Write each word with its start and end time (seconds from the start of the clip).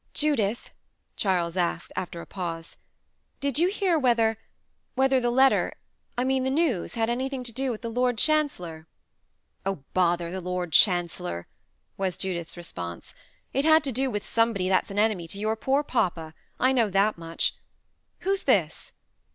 "Judith," 0.15 0.71
Charles 1.15 1.55
asked, 1.55 1.93
after 1.95 2.21
a 2.21 2.25
pause, 2.25 2.75
"did 3.39 3.59
you 3.59 3.67
hear 3.67 3.99
whether 3.99 4.39
whether 4.95 5.19
the 5.19 5.29
letter 5.29 5.73
I 6.17 6.23
mean 6.23 6.43
the 6.43 6.49
news 6.49 6.95
had 6.95 7.07
anything 7.07 7.43
to 7.43 7.51
do 7.51 7.69
with 7.69 7.83
the 7.83 7.91
Lord 7.91 8.17
Chancellor?" 8.17 8.87
"Oh, 9.63 9.83
bother 9.93 10.31
the 10.31 10.41
Lord 10.41 10.71
Chancellor!" 10.73 11.45
was 11.97 12.17
Judith's 12.17 12.57
response. 12.57 13.13
"It 13.53 13.63
had 13.63 13.83
to 13.83 13.91
do 13.91 14.09
with 14.09 14.25
somebody 14.25 14.67
that's 14.67 14.89
an 14.89 14.97
enemy 14.97 15.27
to 15.27 15.39
your 15.39 15.55
poor 15.55 15.83
papa. 15.83 16.33
I 16.59 16.71
know 16.71 16.89
that 16.89 17.19
much. 17.19 17.53
Who's 18.21 18.41
this?" 18.41 18.91